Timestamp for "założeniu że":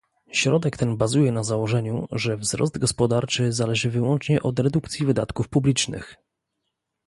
1.43-2.37